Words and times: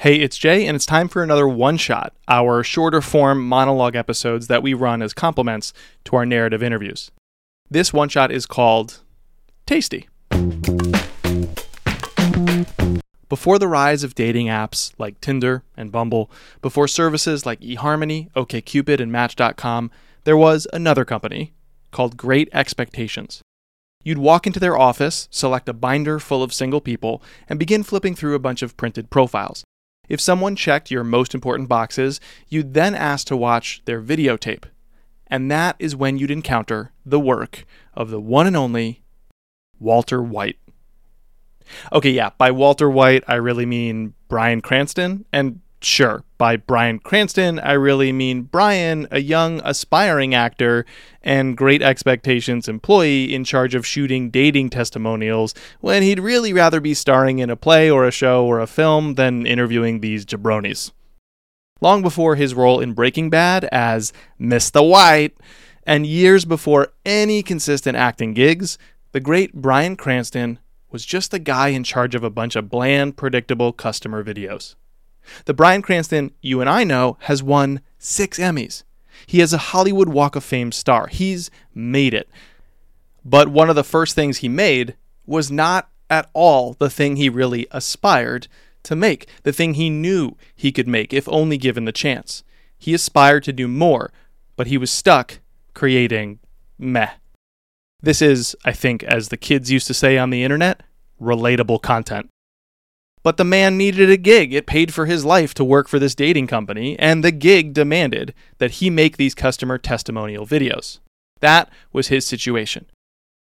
Hey, 0.00 0.14
it's 0.14 0.38
Jay, 0.38 0.66
and 0.66 0.74
it's 0.74 0.86
time 0.86 1.08
for 1.08 1.22
another 1.22 1.46
one 1.46 1.76
shot, 1.76 2.14
our 2.26 2.64
shorter 2.64 3.02
form 3.02 3.46
monologue 3.46 3.94
episodes 3.94 4.46
that 4.46 4.62
we 4.62 4.72
run 4.72 5.02
as 5.02 5.12
complements 5.12 5.74
to 6.04 6.16
our 6.16 6.24
narrative 6.24 6.62
interviews. 6.62 7.10
This 7.70 7.92
one 7.92 8.08
shot 8.08 8.32
is 8.32 8.46
called 8.46 9.02
Tasty. 9.66 10.08
Before 13.28 13.58
the 13.58 13.68
rise 13.68 14.02
of 14.02 14.14
dating 14.14 14.46
apps 14.46 14.94
like 14.96 15.20
Tinder 15.20 15.64
and 15.76 15.92
Bumble, 15.92 16.30
before 16.62 16.88
services 16.88 17.44
like 17.44 17.60
eHarmony, 17.60 18.30
OkCupid, 18.32 19.00
and 19.00 19.12
Match.com, 19.12 19.90
there 20.24 20.34
was 20.34 20.66
another 20.72 21.04
company 21.04 21.52
called 21.90 22.16
Great 22.16 22.48
Expectations. 22.54 23.42
You'd 24.02 24.16
walk 24.16 24.46
into 24.46 24.60
their 24.60 24.78
office, 24.78 25.28
select 25.30 25.68
a 25.68 25.74
binder 25.74 26.18
full 26.18 26.42
of 26.42 26.54
single 26.54 26.80
people, 26.80 27.22
and 27.50 27.58
begin 27.58 27.82
flipping 27.82 28.14
through 28.14 28.34
a 28.34 28.38
bunch 28.38 28.62
of 28.62 28.78
printed 28.78 29.10
profiles. 29.10 29.62
If 30.10 30.20
someone 30.20 30.56
checked 30.56 30.90
your 30.90 31.04
most 31.04 31.36
important 31.36 31.68
boxes, 31.68 32.20
you'd 32.48 32.74
then 32.74 32.96
ask 32.96 33.28
to 33.28 33.36
watch 33.36 33.80
their 33.84 34.02
videotape. 34.02 34.64
And 35.28 35.48
that 35.52 35.76
is 35.78 35.94
when 35.94 36.18
you'd 36.18 36.32
encounter 36.32 36.90
the 37.06 37.20
work 37.20 37.64
of 37.94 38.10
the 38.10 38.20
one 38.20 38.48
and 38.48 38.56
only 38.56 39.04
Walter 39.78 40.20
White. 40.20 40.58
Okay, 41.92 42.10
yeah, 42.10 42.30
by 42.36 42.50
Walter 42.50 42.90
White, 42.90 43.22
I 43.28 43.36
really 43.36 43.64
mean 43.64 44.14
Bryan 44.26 44.60
Cranston. 44.60 45.24
And 45.32 45.60
sure, 45.84 46.24
by 46.38 46.56
Bryan 46.56 46.98
Cranston, 46.98 47.58
I 47.58 47.72
really 47.72 48.12
mean 48.12 48.42
Bryan, 48.42 49.06
a 49.10 49.20
young, 49.20 49.60
aspiring 49.64 50.34
actor 50.34 50.86
and 51.22 51.56
Great 51.56 51.82
Expectations 51.82 52.68
employee 52.68 53.34
in 53.34 53.44
charge 53.44 53.74
of 53.74 53.86
shooting 53.86 54.30
dating 54.30 54.70
testimonials 54.70 55.54
when 55.80 56.02
he'd 56.02 56.20
really 56.20 56.52
rather 56.52 56.80
be 56.80 56.94
starring 56.94 57.38
in 57.38 57.50
a 57.50 57.56
play 57.56 57.90
or 57.90 58.06
a 58.06 58.10
show 58.10 58.44
or 58.44 58.60
a 58.60 58.66
film 58.66 59.14
than 59.14 59.46
interviewing 59.46 60.00
these 60.00 60.24
jabronis. 60.24 60.92
Long 61.80 62.02
before 62.02 62.36
his 62.36 62.54
role 62.54 62.80
in 62.80 62.92
Breaking 62.92 63.30
Bad 63.30 63.64
as 63.72 64.12
Mr. 64.40 64.86
White, 64.86 65.36
and 65.84 66.06
years 66.06 66.44
before 66.44 66.92
any 67.04 67.42
consistent 67.42 67.96
acting 67.96 68.34
gigs, 68.34 68.78
the 69.12 69.20
great 69.20 69.54
Bryan 69.54 69.96
Cranston 69.96 70.58
was 70.90 71.04
just 71.04 71.30
the 71.30 71.38
guy 71.38 71.68
in 71.68 71.84
charge 71.84 72.14
of 72.14 72.24
a 72.24 72.30
bunch 72.30 72.56
of 72.56 72.68
bland, 72.68 73.16
predictable 73.16 73.72
customer 73.72 74.22
videos. 74.22 74.74
The 75.44 75.54
Bryan 75.54 75.82
Cranston 75.82 76.32
you 76.40 76.60
and 76.60 76.68
I 76.68 76.84
know 76.84 77.16
has 77.20 77.42
won 77.42 77.80
six 77.98 78.38
Emmys. 78.38 78.82
He 79.26 79.40
is 79.40 79.52
a 79.52 79.58
Hollywood 79.58 80.08
Walk 80.08 80.36
of 80.36 80.44
Fame 80.44 80.72
star. 80.72 81.06
He's 81.06 81.50
made 81.74 82.14
it. 82.14 82.28
But 83.24 83.48
one 83.48 83.68
of 83.68 83.76
the 83.76 83.84
first 83.84 84.14
things 84.14 84.38
he 84.38 84.48
made 84.48 84.96
was 85.26 85.50
not 85.50 85.90
at 86.08 86.28
all 86.32 86.74
the 86.74 86.90
thing 86.90 87.16
he 87.16 87.28
really 87.28 87.66
aspired 87.70 88.48
to 88.82 88.96
make, 88.96 89.28
the 89.42 89.52
thing 89.52 89.74
he 89.74 89.90
knew 89.90 90.36
he 90.54 90.72
could 90.72 90.88
make 90.88 91.12
if 91.12 91.28
only 91.28 91.58
given 91.58 91.84
the 91.84 91.92
chance. 91.92 92.42
He 92.78 92.94
aspired 92.94 93.44
to 93.44 93.52
do 93.52 93.68
more, 93.68 94.10
but 94.56 94.66
he 94.66 94.78
was 94.78 94.90
stuck 94.90 95.40
creating 95.74 96.40
meh. 96.78 97.10
This 98.02 98.22
is, 98.22 98.56
I 98.64 98.72
think, 98.72 99.02
as 99.04 99.28
the 99.28 99.36
kids 99.36 99.70
used 99.70 99.86
to 99.88 99.94
say 99.94 100.16
on 100.16 100.30
the 100.30 100.42
internet, 100.42 100.82
relatable 101.20 101.82
content. 101.82 102.30
But 103.22 103.36
the 103.36 103.44
man 103.44 103.76
needed 103.76 104.08
a 104.08 104.16
gig. 104.16 104.54
It 104.54 104.66
paid 104.66 104.94
for 104.94 105.04
his 105.04 105.26
life 105.26 105.52
to 105.54 105.64
work 105.64 105.88
for 105.88 105.98
this 105.98 106.14
dating 106.14 106.46
company, 106.46 106.98
and 106.98 107.22
the 107.22 107.30
gig 107.30 107.74
demanded 107.74 108.32
that 108.56 108.72
he 108.72 108.88
make 108.88 109.16
these 109.18 109.34
customer 109.34 109.76
testimonial 109.76 110.46
videos. 110.46 111.00
That 111.40 111.70
was 111.92 112.08
his 112.08 112.26
situation. 112.26 112.86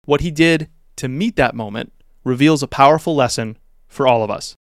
What 0.04 0.20
he 0.20 0.30
did 0.30 0.68
to 0.96 1.08
meet 1.08 1.36
that 1.36 1.54
moment 1.54 1.92
reveals 2.24 2.62
a 2.62 2.68
powerful 2.68 3.14
lesson 3.16 3.56
for 3.88 4.06
all 4.06 4.22
of 4.22 4.30
us. 4.30 4.54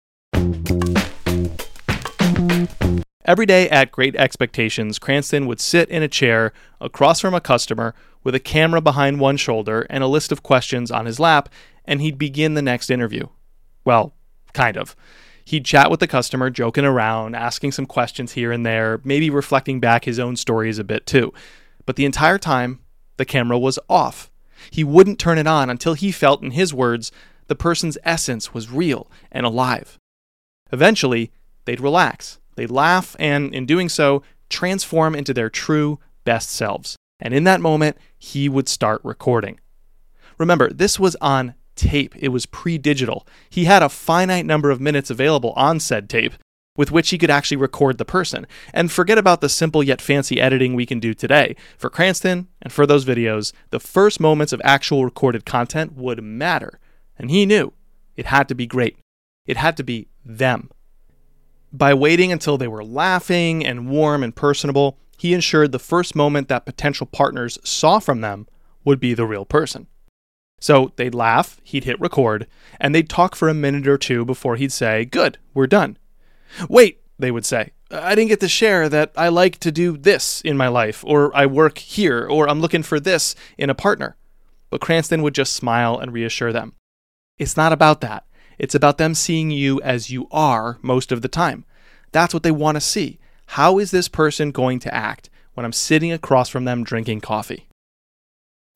Every 3.25 3.45
day 3.45 3.69
at 3.69 3.91
Great 3.91 4.15
Expectations, 4.15 4.99
Cranston 4.99 5.47
would 5.47 5.59
sit 5.59 5.89
in 5.89 6.01
a 6.01 6.07
chair 6.07 6.53
across 6.79 7.19
from 7.19 7.33
a 7.33 7.41
customer 7.41 7.93
with 8.23 8.35
a 8.35 8.39
camera 8.39 8.79
behind 8.79 9.19
one 9.19 9.35
shoulder 9.35 9.86
and 9.89 10.02
a 10.02 10.08
list 10.08 10.31
of 10.31 10.43
questions 10.43 10.92
on 10.92 11.05
his 11.05 11.19
lap, 11.19 11.49
and 11.83 12.02
he'd 12.02 12.17
begin 12.17 12.53
the 12.53 12.61
next 12.61 12.89
interview. 12.89 13.27
Well, 13.83 14.13
kind 14.53 14.77
of. 14.77 14.95
He'd 15.45 15.65
chat 15.65 15.91
with 15.91 15.99
the 15.99 16.08
customer, 16.08 16.49
joking 16.49 16.86
around, 16.86 17.36
asking 17.36 17.73
some 17.73 17.86
questions 17.86 18.33
here 18.33 18.52
and 18.52 18.65
there, 18.65 19.02
maybe 19.03 19.30
reflecting 19.30 19.80
back 19.80 20.05
his 20.05 20.19
own 20.19 20.36
stories 20.36 20.80
a 20.80 20.83
bit 20.83 21.05
too. 21.05 21.33
But 21.86 21.97
the 21.97 22.05
entire 22.05 22.37
time, 22.37 22.80
the 23.17 23.25
camera 23.25 23.59
was 23.59 23.77
off. 23.89 24.31
He 24.71 24.83
wouldn't 24.83 25.19
turn 25.19 25.37
it 25.37 25.47
on 25.47 25.69
until 25.69 25.95
he 25.95 26.11
felt, 26.11 26.42
in 26.42 26.52
his 26.52 26.73
words, 26.73 27.11
the 27.47 27.55
person's 27.55 27.97
essence 28.03 28.53
was 28.53 28.71
real 28.71 29.11
and 29.31 29.45
alive. 29.45 29.99
Eventually, 30.71 31.31
they'd 31.65 31.81
relax 31.81 32.39
they'd 32.55 32.71
laugh 32.71 33.15
and, 33.19 33.53
in 33.53 33.65
doing 33.65 33.89
so, 33.89 34.23
transform 34.49 35.15
into 35.15 35.33
their 35.33 35.49
true 35.49 35.99
best 36.23 36.49
selves. 36.49 36.95
And 37.19 37.33
in 37.33 37.43
that 37.45 37.61
moment, 37.61 37.97
he 38.17 38.49
would 38.49 38.67
start 38.67 39.02
recording. 39.03 39.59
Remember, 40.37 40.71
this 40.71 40.99
was 40.99 41.15
on 41.21 41.55
tape, 41.76 42.16
it 42.17 42.30
was 42.30 42.45
pre 42.45 42.78
digital. 42.78 43.28
He 43.50 43.66
had 43.66 43.84
a 43.84 43.89
finite 43.89 44.45
number 44.45 44.70
of 44.70 44.82
minutes 44.82 45.10
available 45.10 45.54
on 45.56 45.80
said 45.80 46.10
tape 46.10 46.34
with 46.76 46.92
which 46.92 47.10
he 47.10 47.17
could 47.17 47.30
actually 47.30 47.58
record 47.58 47.98
the 47.98 48.06
person. 48.06 48.48
And 48.73 48.92
forget 48.92 49.17
about 49.17 49.42
the 49.42 49.50
simple 49.50 49.84
yet 49.84 50.02
fancy 50.02 50.42
editing 50.42 50.73
we 50.73 50.86
can 50.86 51.00
do 51.00 51.14
today. 51.14 51.56
For 51.78 51.89
Cranston 51.89 52.48
and 52.61 52.73
for 52.73 52.86
those 52.86 53.06
videos, 53.06 53.54
the 53.70 53.80
first 53.80 54.20
moments 54.20 54.54
of 54.54 54.61
actual 54.64 55.06
recorded 55.06 55.45
content 55.45 55.94
would 55.94 56.23
matter. 56.23 56.80
And 57.17 57.30
he 57.30 57.45
knew 57.45 57.73
it 58.16 58.28
had 58.28 58.48
to 58.50 58.55
be 58.55 58.66
great. 58.66 58.98
It 59.45 59.58
had 59.58 59.78
to 59.78 59.84
be 59.84 60.08
them. 60.26 60.72
By 61.72 61.94
waiting 61.94 62.32
until 62.32 62.58
they 62.58 62.67
were 62.67 62.84
laughing 62.84 63.66
and 63.66 63.90
warm 63.90 64.23
and 64.23 64.36
personable, 64.36 64.98
he 65.17 65.34
ensured 65.34 65.72
the 65.72 65.80
first 65.80 66.16
moment 66.16 66.48
that 66.48 66.66
potential 66.66 67.08
partners 67.08 67.58
saw 67.64 68.00
from 68.00 68.22
them 68.22 68.48
would 68.84 69.00
be 69.00 69.14
the 69.14 69.26
real 69.26 69.45
person. 69.45 69.88
So 70.63 70.93
they'd 70.95 71.13
laugh, 71.13 71.59
he'd 71.61 71.83
hit 71.83 71.99
record, 71.99 72.47
and 72.79 72.95
they'd 72.95 73.09
talk 73.09 73.35
for 73.35 73.49
a 73.49 73.53
minute 73.53 73.85
or 73.85 73.97
two 73.97 74.23
before 74.23 74.55
he'd 74.55 74.71
say, 74.71 75.03
Good, 75.03 75.37
we're 75.53 75.67
done. 75.67 75.97
Wait, 76.69 77.01
they 77.19 77.31
would 77.31 77.45
say, 77.45 77.73
I 77.91 78.15
didn't 78.15 78.29
get 78.29 78.39
to 78.39 78.47
share 78.47 78.87
that 78.87 79.11
I 79.17 79.27
like 79.27 79.57
to 79.59 79.73
do 79.73 79.97
this 79.97 80.39
in 80.39 80.55
my 80.55 80.69
life, 80.69 81.03
or 81.05 81.35
I 81.35 81.47
work 81.47 81.79
here, 81.79 82.25
or 82.25 82.47
I'm 82.47 82.61
looking 82.61 82.81
for 82.81 82.97
this 82.97 83.35
in 83.57 83.69
a 83.69 83.75
partner. 83.75 84.15
But 84.69 84.79
Cranston 84.79 85.21
would 85.21 85.35
just 85.35 85.51
smile 85.51 85.99
and 85.99 86.13
reassure 86.13 86.53
them. 86.53 86.75
It's 87.37 87.57
not 87.57 87.73
about 87.73 87.99
that. 87.99 88.25
It's 88.57 88.73
about 88.73 88.97
them 88.97 89.15
seeing 89.15 89.51
you 89.51 89.81
as 89.81 90.11
you 90.11 90.30
are 90.31 90.77
most 90.81 91.11
of 91.11 91.21
the 91.21 91.27
time. 91.27 91.65
That's 92.13 92.33
what 92.33 92.43
they 92.43 92.51
want 92.51 92.77
to 92.77 92.81
see. 92.81 93.19
How 93.47 93.80
is 93.80 93.91
this 93.91 94.07
person 94.07 94.51
going 94.51 94.80
to 94.80 94.95
act 94.95 95.30
when 95.55 95.65
I'm 95.65 95.73
sitting 95.73 96.13
across 96.13 96.47
from 96.47 96.63
them 96.63 96.85
drinking 96.85 97.19
coffee? 97.19 97.67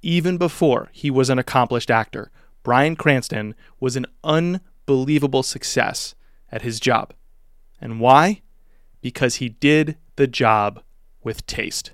Even 0.03 0.38
before 0.38 0.90
he 0.91 1.09
was 1.09 1.28
an 1.31 1.40
accomplished 1.40 1.90
actor, 1.90 2.30
Bryan 2.62 2.96
Cranston 2.96 3.56
was 3.80 3.96
an 3.96 4.06
unbelievable 4.24 5.41
success 5.41 6.13
at 6.52 6.62
his 6.62 6.80
job. 6.80 7.13
And 7.81 8.00
why? 8.00 8.44
Because 9.02 9.35
he 9.35 9.50
did 9.50 9.97
the 10.16 10.28
job 10.28 10.84
with 11.24 11.47
taste. 11.47 11.94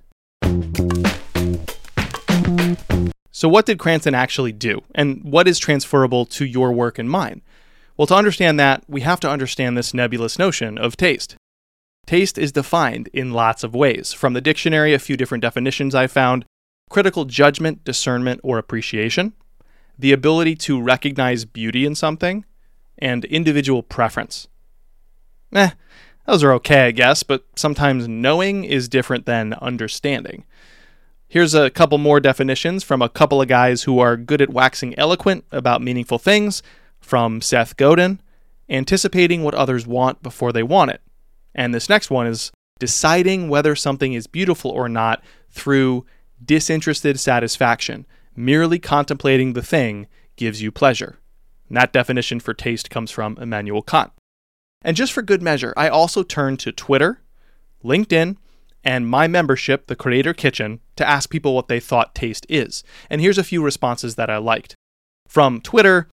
So, 3.31 3.47
what 3.47 3.65
did 3.65 3.79
Cranston 3.79 4.13
actually 4.13 4.51
do? 4.51 4.81
And 4.93 5.23
what 5.23 5.47
is 5.47 5.57
transferable 5.57 6.25
to 6.25 6.45
your 6.45 6.73
work 6.73 6.99
and 6.99 7.09
mine? 7.09 7.41
Well, 7.95 8.07
to 8.07 8.15
understand 8.15 8.59
that, 8.59 8.83
we 8.87 9.01
have 9.01 9.21
to 9.21 9.29
understand 9.29 9.77
this 9.77 9.93
nebulous 9.93 10.37
notion 10.37 10.77
of 10.77 10.97
taste. 10.97 11.37
Taste 12.05 12.37
is 12.37 12.51
defined 12.51 13.07
in 13.13 13.31
lots 13.31 13.63
of 13.63 13.73
ways. 13.73 14.11
From 14.11 14.33
the 14.33 14.41
dictionary, 14.41 14.93
a 14.93 14.99
few 14.99 15.15
different 15.15 15.41
definitions 15.41 15.95
I 15.95 16.07
found 16.07 16.43
critical 16.89 17.25
judgment, 17.25 17.83
discernment, 17.83 18.39
or 18.43 18.57
appreciation, 18.57 19.33
the 19.97 20.11
ability 20.11 20.55
to 20.55 20.81
recognize 20.81 21.45
beauty 21.45 21.85
in 21.85 21.95
something, 21.95 22.45
and 22.97 23.25
individual 23.25 23.83
preference. 23.83 24.47
Eh, 25.53 25.71
those 26.25 26.43
are 26.43 26.53
okay, 26.53 26.87
I 26.87 26.91
guess, 26.91 27.23
but 27.23 27.45
sometimes 27.55 28.07
knowing 28.07 28.63
is 28.63 28.87
different 28.87 29.25
than 29.25 29.53
understanding. 29.55 30.45
Here's 31.27 31.53
a 31.53 31.69
couple 31.69 31.97
more 31.97 32.19
definitions 32.19 32.83
from 32.83 33.01
a 33.01 33.09
couple 33.09 33.41
of 33.41 33.47
guys 33.47 33.83
who 33.83 33.99
are 33.99 34.15
good 34.15 34.41
at 34.41 34.51
waxing 34.51 34.97
eloquent 34.97 35.45
about 35.51 35.81
meaningful 35.81 36.19
things 36.19 36.61
from 37.01 37.41
Seth 37.41 37.75
Godin, 37.75 38.21
anticipating 38.69 39.43
what 39.43 39.55
others 39.55 39.87
want 39.87 40.23
before 40.23 40.53
they 40.53 40.63
want 40.63 40.91
it. 40.91 41.01
And 41.55 41.73
this 41.73 41.89
next 41.89 42.09
one 42.09 42.27
is 42.27 42.51
deciding 42.79 43.49
whether 43.49 43.75
something 43.75 44.13
is 44.13 44.27
beautiful 44.27 44.71
or 44.71 44.87
not 44.87 45.23
through 45.49 46.05
disinterested 46.43 47.19
satisfaction. 47.19 48.05
Merely 48.35 48.79
contemplating 48.79 49.53
the 49.53 49.61
thing 49.61 50.07
gives 50.35 50.61
you 50.61 50.71
pleasure. 50.71 51.19
And 51.67 51.77
that 51.77 51.93
definition 51.93 52.39
for 52.39 52.53
taste 52.53 52.89
comes 52.89 53.11
from 53.11 53.37
Immanuel 53.39 53.81
Kant. 53.81 54.11
And 54.83 54.97
just 54.97 55.13
for 55.13 55.21
good 55.21 55.41
measure, 55.41 55.73
I 55.77 55.87
also 55.87 56.23
turned 56.23 56.59
to 56.59 56.71
Twitter, 56.71 57.21
LinkedIn, 57.83 58.37
and 58.83 59.07
my 59.07 59.27
membership, 59.27 59.87
the 59.87 59.95
Creator 59.95 60.33
Kitchen, 60.33 60.81
to 60.97 61.07
ask 61.07 61.29
people 61.29 61.55
what 61.55 61.69
they 61.69 61.79
thought 61.79 62.13
taste 62.13 62.45
is. 62.49 62.83
And 63.09 63.21
here's 63.21 63.37
a 63.37 63.43
few 63.43 63.63
responses 63.63 64.15
that 64.15 64.29
I 64.29 64.37
liked. 64.37 64.75
From 65.27 65.61
Twitter, 65.61 66.09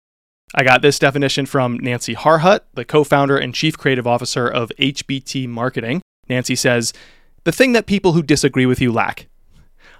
I 0.54 0.64
got 0.64 0.82
this 0.82 0.98
definition 0.98 1.46
from 1.46 1.78
Nancy 1.78 2.14
Harhut, 2.14 2.60
the 2.74 2.84
co 2.84 3.04
founder 3.04 3.38
and 3.38 3.54
chief 3.54 3.76
creative 3.76 4.06
officer 4.06 4.46
of 4.46 4.72
HBT 4.78 5.48
Marketing. 5.48 6.02
Nancy 6.28 6.54
says, 6.54 6.92
The 7.44 7.52
thing 7.52 7.72
that 7.72 7.86
people 7.86 8.12
who 8.12 8.22
disagree 8.22 8.66
with 8.66 8.80
you 8.80 8.92
lack. 8.92 9.28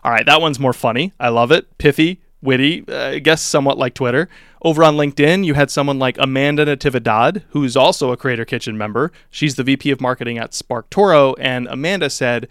All 0.04 0.12
right, 0.12 0.26
that 0.26 0.40
one's 0.40 0.60
more 0.60 0.72
funny. 0.72 1.12
I 1.18 1.28
love 1.28 1.50
it. 1.50 1.76
Pithy, 1.78 2.20
witty, 2.40 2.84
uh, 2.88 3.10
I 3.10 3.18
guess 3.18 3.42
somewhat 3.42 3.78
like 3.78 3.94
Twitter. 3.94 4.28
Over 4.62 4.84
on 4.84 4.96
LinkedIn, 4.96 5.44
you 5.44 5.54
had 5.54 5.70
someone 5.70 5.98
like 5.98 6.16
Amanda 6.18 6.64
Natividad, 6.66 7.42
who's 7.50 7.76
also 7.76 8.10
a 8.10 8.16
Creator 8.16 8.44
Kitchen 8.44 8.76
member. 8.76 9.12
She's 9.30 9.54
the 9.54 9.62
VP 9.62 9.90
of 9.90 10.00
Marketing 10.00 10.38
at 10.38 10.52
SparkToro, 10.52 11.34
and 11.38 11.66
Amanda 11.68 12.10
said, 12.10 12.48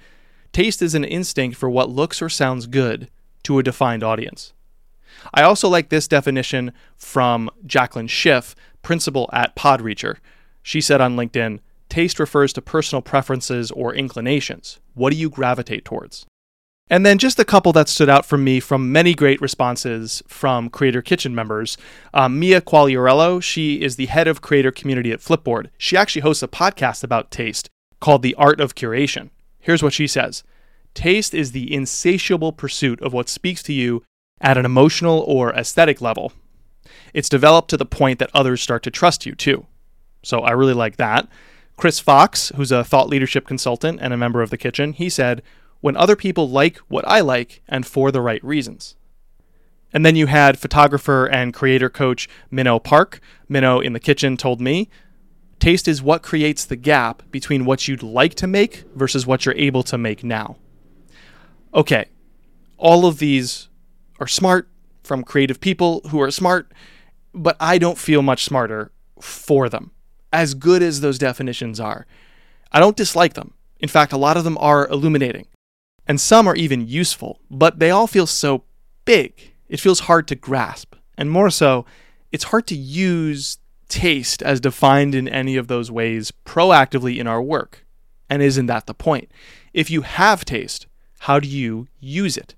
Taste 0.54 0.82
is 0.82 0.96
an 0.96 1.04
instinct 1.04 1.58
for 1.58 1.70
what 1.70 1.90
looks 1.90 2.22
or 2.22 2.30
sounds 2.30 2.68
good 2.68 3.10
to 3.44 3.60
a 3.60 3.64
defined 3.64 4.04
audience. 4.04 4.54
I 5.34 5.44
also 5.44 5.68
like 5.68 5.90
this 5.90 6.08
definition 6.08 6.72
from 6.96 7.50
Jacqueline 7.66 8.08
Schiff, 8.08 8.56
principal 8.82 9.30
at 9.34 9.56
Podreacher. 9.56 10.18
She 10.64 10.82
said 10.82 11.02
on 11.02 11.16
LinkedIn, 11.16 11.60
taste 11.90 12.20
refers 12.20 12.54
to 12.54 12.62
personal 12.62 13.02
preferences 13.02 13.72
or 13.72 13.94
inclinations. 13.94 14.80
What 14.94 15.12
do 15.12 15.18
you 15.18 15.30
gravitate 15.30 15.86
towards? 15.86 16.26
And 16.90 17.06
then 17.06 17.18
just 17.18 17.40
a 17.40 17.46
couple 17.46 17.74
that 17.74 17.90
stood 17.90 18.08
out 18.08 18.26
for 18.26 18.38
me 18.38 18.60
from 18.60 18.92
many 18.92 19.14
great 19.14 19.42
responses 19.42 20.24
from 20.28 20.70
Creator 20.70 21.02
Kitchen 21.02 21.36
members. 21.36 21.78
Um, 22.14 22.40
Mia 22.40 22.62
Quagliarello, 22.62 23.44
she 23.44 23.82
is 23.82 23.98
the 23.98 24.06
head 24.06 24.28
of 24.28 24.42
creator 24.42 24.72
community 24.72 25.12
at 25.12 25.20
Flipboard. 25.20 25.70
She 25.78 25.98
actually 25.98 26.22
hosts 26.22 26.44
a 26.44 26.48
podcast 26.48 27.04
about 27.04 27.30
taste 27.30 27.70
called 28.00 28.22
The 28.22 28.36
Art 28.36 28.62
of 28.62 28.76
Curation. 28.76 29.32
Here's 29.60 29.84
what 29.84 29.94
she 29.94 30.08
says 30.08 30.44
Taste 30.94 31.34
is 31.34 31.52
the 31.52 31.74
insatiable 31.74 32.54
pursuit 32.54 33.02
of 33.02 33.14
what 33.14 33.28
speaks 33.30 33.62
to 33.64 33.74
you 33.74 34.04
at 34.40 34.58
an 34.58 34.66
emotional 34.66 35.20
or 35.28 35.54
aesthetic 35.54 36.00
level. 36.00 36.32
It's 37.14 37.30
developed 37.30 37.70
to 37.72 37.78
the 37.78 37.86
point 37.86 38.20
that 38.20 38.32
others 38.34 38.62
start 38.62 38.82
to 38.84 38.92
trust 38.92 39.26
you 39.26 39.36
too. 39.36 39.66
So 40.24 40.40
I 40.40 40.52
really 40.52 40.74
like 40.74 40.98
that. 40.98 41.28
Chris 41.76 42.00
Fox, 42.00 42.52
who's 42.56 42.72
a 42.72 42.84
thought 42.84 43.10
leadership 43.10 43.46
consultant 43.46 44.00
and 44.02 44.14
a 44.14 44.18
member 44.18 44.42
of 44.42 44.50
the 44.50 44.58
kitchen, 44.58 44.94
he 44.94 45.10
said, 45.10 45.44
When 45.82 45.96
other 45.98 46.16
people 46.16 46.50
like 46.50 46.78
what 46.88 47.08
I 47.08 47.22
like 47.22 47.62
and 47.68 47.86
for 47.86 48.12
the 48.12 48.22
right 48.22 48.44
reasons. 48.44 48.96
And 49.94 50.06
then 50.06 50.16
you 50.16 50.28
had 50.28 50.60
photographer 50.60 51.26
and 51.26 51.54
creator 51.54 51.90
coach 51.90 52.28
Minnow 52.52 52.80
Park. 52.80 53.20
Minnow 53.48 53.80
in 53.80 53.94
the 53.94 54.00
kitchen 54.00 54.38
told 54.38 54.60
me, 54.60 54.90
Taste 55.60 55.88
is 55.88 56.04
what 56.04 56.22
creates 56.22 56.66
the 56.66 56.76
gap 56.76 57.24
between 57.32 57.66
what 57.66 57.88
you'd 57.88 58.04
like 58.04 58.36
to 58.36 58.48
make 58.48 58.84
versus 58.94 59.26
what 59.26 59.46
you're 59.46 59.56
able 59.56 59.84
to 59.84 59.98
make 59.98 60.24
now. 60.24 60.58
Okay, 61.74 62.10
all 62.78 63.06
of 63.06 63.20
these 63.20 63.68
are 64.20 64.28
smart 64.28 64.70
from 65.04 65.24
creative 65.24 65.60
people 65.60 66.02
who 66.10 66.22
are 66.22 66.30
smart, 66.30 66.72
but 67.34 67.58
I 67.60 67.78
don't 67.78 67.98
feel 67.98 68.22
much 68.22 68.44
smarter 68.44 68.92
for 69.20 69.68
them. 69.68 69.92
As 70.32 70.54
good 70.54 70.84
as 70.84 71.02
those 71.02 71.18
definitions 71.18 71.80
are, 71.80 72.06
I 72.72 72.80
don't 72.80 72.98
dislike 72.98 73.34
them. 73.34 73.54
In 73.80 73.90
fact, 73.90 74.14
a 74.14 74.18
lot 74.18 74.38
of 74.38 74.44
them 74.44 74.58
are 74.60 74.88
illuminating. 74.88 75.48
And 76.08 76.22
some 76.22 76.48
are 76.48 76.56
even 76.56 76.88
useful, 76.88 77.40
but 77.52 77.80
they 77.80 77.92
all 77.92 78.08
feel 78.08 78.28
so 78.28 78.64
big. 79.06 79.52
It 79.68 79.80
feels 79.80 80.02
hard 80.02 80.28
to 80.30 80.36
grasp. 80.36 80.96
And 81.18 81.30
more 81.30 81.50
so, 81.50 81.86
it's 82.32 82.46
hard 82.46 82.66
to 82.68 82.76
use 82.76 83.58
taste 83.90 84.42
as 84.42 84.60
defined 84.60 85.16
in 85.16 85.28
any 85.28 85.58
of 85.58 85.68
those 85.68 85.92
ways 85.92 86.32
proactively 86.46 87.18
in 87.18 87.28
our 87.28 87.42
work. 87.42 87.86
And 88.30 88.42
isn't 88.42 88.66
that 88.68 88.86
the 88.86 88.94
point? 88.94 89.30
If 89.74 89.90
you 89.90 90.02
have 90.02 90.46
taste, 90.46 90.88
how 91.20 91.40
do 91.40 91.48
you 91.48 91.88
use 92.00 92.38
it? 92.38 92.56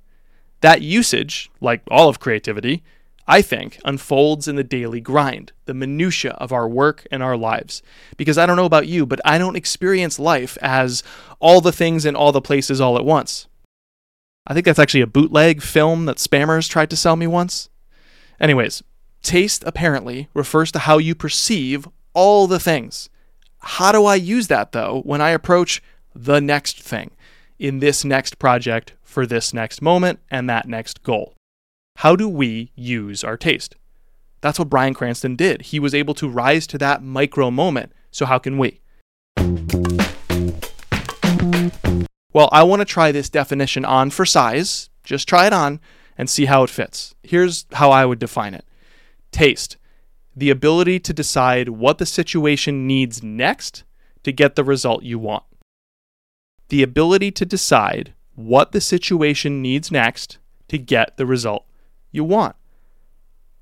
That 0.61 0.81
usage, 0.81 1.49
like 1.61 1.81
all 1.89 2.09
of 2.09 2.19
creativity, 2.19 2.83
I 3.29 3.43
think, 3.43 3.79
unfolds 3.85 4.47
in 4.47 4.55
the 4.55 4.63
daily 4.63 4.99
grind, 4.99 5.51
the 5.65 5.75
minutiae 5.75 6.33
of 6.33 6.51
our 6.51 6.67
work 6.67 7.05
and 7.11 7.21
our 7.21 7.37
lives. 7.37 7.83
Because 8.17 8.39
I 8.39 8.47
don't 8.47 8.57
know 8.57 8.65
about 8.65 8.87
you, 8.87 9.05
but 9.05 9.21
I 9.23 9.37
don't 9.37 9.55
experience 9.55 10.17
life 10.17 10.57
as 10.63 11.03
all 11.39 11.61
the 11.61 11.71
things 11.71 12.07
in 12.07 12.15
all 12.15 12.31
the 12.31 12.41
places 12.41 12.81
all 12.81 12.97
at 12.97 13.05
once. 13.05 13.47
I 14.47 14.55
think 14.55 14.65
that's 14.65 14.79
actually 14.79 15.01
a 15.01 15.07
bootleg 15.07 15.61
film 15.61 16.05
that 16.05 16.17
spammers 16.17 16.67
tried 16.67 16.89
to 16.89 16.95
sell 16.95 17.15
me 17.15 17.27
once. 17.27 17.69
Anyways, 18.39 18.81
taste 19.21 19.63
apparently 19.63 20.27
refers 20.33 20.71
to 20.71 20.79
how 20.79 20.97
you 20.97 21.13
perceive 21.13 21.87
all 22.15 22.47
the 22.47 22.59
things. 22.59 23.11
How 23.59 23.91
do 23.91 24.05
I 24.05 24.15
use 24.15 24.47
that 24.47 24.71
though 24.71 25.01
when 25.05 25.21
I 25.21 25.29
approach 25.29 25.83
the 26.15 26.41
next 26.41 26.81
thing 26.81 27.11
in 27.59 27.77
this 27.77 28.03
next 28.03 28.39
project 28.39 28.93
for 29.03 29.27
this 29.27 29.53
next 29.53 29.83
moment 29.83 30.19
and 30.31 30.49
that 30.49 30.67
next 30.67 31.03
goal. 31.03 31.35
How 31.99 32.15
do 32.15 32.29
we 32.29 32.71
use 32.75 33.25
our 33.25 33.35
taste? 33.35 33.75
That's 34.39 34.57
what 34.57 34.69
Bryan 34.69 34.93
Cranston 34.93 35.35
did. 35.35 35.63
He 35.63 35.81
was 35.81 35.93
able 35.93 36.13
to 36.13 36.29
rise 36.29 36.65
to 36.67 36.77
that 36.77 37.03
micro 37.03 37.51
moment. 37.51 37.91
So, 38.09 38.25
how 38.25 38.39
can 38.39 38.57
we? 38.57 38.79
Well, 42.31 42.47
I 42.53 42.63
want 42.63 42.79
to 42.79 42.85
try 42.85 43.11
this 43.11 43.27
definition 43.29 43.83
on 43.83 44.11
for 44.11 44.25
size. 44.25 44.89
Just 45.03 45.27
try 45.27 45.45
it 45.45 45.51
on 45.51 45.81
and 46.17 46.29
see 46.29 46.45
how 46.45 46.63
it 46.63 46.69
fits. 46.69 47.15
Here's 47.21 47.65
how 47.73 47.91
I 47.91 48.05
would 48.05 48.19
define 48.19 48.53
it 48.53 48.63
taste, 49.33 49.75
the 50.33 50.51
ability 50.51 51.01
to 51.01 51.11
decide 51.11 51.67
what 51.67 51.97
the 51.97 52.05
situation 52.05 52.87
needs 52.87 53.21
next 53.21 53.83
to 54.23 54.31
get 54.31 54.55
the 54.55 54.63
result 54.63 55.03
you 55.03 55.19
want. 55.19 55.43
The 56.69 56.81
ability 56.81 57.31
to 57.31 57.45
decide 57.45 58.13
what 58.35 58.71
the 58.71 58.79
situation 58.79 59.61
needs 59.61 59.91
next 59.91 60.37
to 60.69 60.77
get 60.77 61.17
the 61.17 61.25
result 61.25 61.65
you 62.11 62.23
want. 62.23 62.55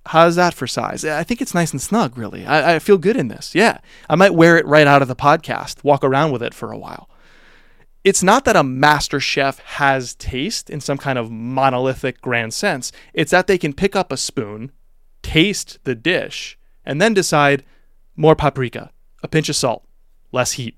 How's 0.08 0.36
that 0.38 0.54
for 0.54 0.68
size? 0.68 1.04
I 1.04 1.24
think 1.24 1.42
it's 1.42 1.54
nice 1.54 1.72
and 1.72 1.82
snug, 1.82 2.18
really. 2.18 2.46
I, 2.46 2.76
I, 2.76 2.80
feel 2.80 2.98
good 2.98 3.18
in 3.18 3.28
this. 3.28 3.54
Yeah. 3.54 3.80
I 4.10 4.16
might 4.16 4.34
wear 4.34 4.58
it 4.58 4.66
right 4.66 4.88
out 4.88 5.02
of 5.02 5.10
the 5.10 5.18
podcast, 5.18 5.84
walk 5.84 6.04
around 6.04 6.32
with 6.32 6.42
it 6.42 6.54
for 6.54 6.72
a 6.72 6.78
while. 6.78 7.10
It's 8.06 8.24
not 8.24 8.46
that 8.46 8.56
a 8.56 8.64
master 8.64 9.20
chef 9.20 9.60
has 9.60 10.16
taste 10.16 10.70
in 10.70 10.80
some 10.80 10.98
kind 10.98 11.20
of 11.20 11.30
monolithic 11.30 12.22
grand 12.22 12.54
sense. 12.54 12.94
It's 13.14 13.32
that 13.32 13.48
they 13.48 13.58
can 13.58 13.74
pick 13.74 13.98
up 13.98 14.12
a 14.12 14.18
spoon, 14.18 14.72
taste 15.22 15.80
the 15.84 15.96
dish, 15.96 16.58
and 16.86 17.02
then 17.02 17.14
decide 17.14 17.66
more 18.16 18.36
paprika, 18.36 18.92
a 19.22 19.28
pinch 19.28 19.50
of 19.50 19.58
salt, 19.58 19.84
less 20.32 20.54
heat. 20.54 20.78